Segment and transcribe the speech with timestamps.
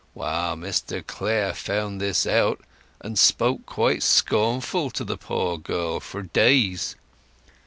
[0.15, 2.61] Well, Mr Clare found this out,
[3.01, 6.95] and spoke quite scornful to the poor girl for days.